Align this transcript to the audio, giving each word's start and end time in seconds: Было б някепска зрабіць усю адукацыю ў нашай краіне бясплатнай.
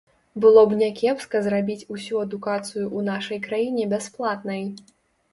Было 0.43 0.61
б 0.69 0.77
някепска 0.77 1.41
зрабіць 1.47 1.85
усю 1.95 2.21
адукацыю 2.21 2.83
ў 2.85 2.99
нашай 3.09 3.39
краіне 3.49 3.85
бясплатнай. 3.93 4.65